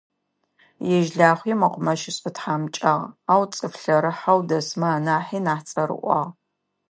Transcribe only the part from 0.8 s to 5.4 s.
Ежь Лахъуи мэкъумэщышӏэ тхьамыкӏагъ, ау цӏыф лъэрыхьэу дэсмэ анахьи